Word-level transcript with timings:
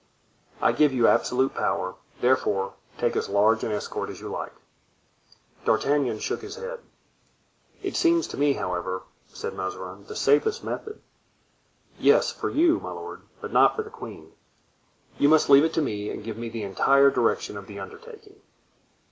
"I 0.61 0.71
give 0.71 0.91
you 0.91 1.07
absolute 1.07 1.53
power, 1.53 1.93
therefore; 2.21 2.73
take 2.97 3.15
as 3.15 3.29
large 3.29 3.63
an 3.63 3.71
escort 3.71 4.09
as 4.09 4.19
you 4.19 4.29
like." 4.29 4.53
D'Artagnan 5.63 6.17
shook 6.17 6.41
his 6.41 6.55
head. 6.55 6.79
"It 7.83 7.95
seems 7.95 8.25
to 8.29 8.37
me, 8.37 8.53
however," 8.53 9.03
said 9.27 9.53
Mazarin, 9.53 10.05
"the 10.07 10.15
safest 10.15 10.63
method." 10.63 11.03
"Yes, 11.99 12.31
for 12.31 12.49
you, 12.49 12.79
my 12.79 12.91
lord, 12.91 13.21
but 13.41 13.53
not 13.53 13.75
for 13.75 13.83
the 13.83 13.91
queen; 13.91 14.31
you 15.19 15.29
must 15.29 15.51
leave 15.51 15.63
it 15.65 15.73
to 15.75 15.83
me 15.83 16.09
and 16.09 16.23
give 16.23 16.35
me 16.35 16.49
the 16.49 16.63
entire 16.63 17.11
direction 17.11 17.55
of 17.55 17.67
the 17.67 17.79
undertaking." 17.79 18.41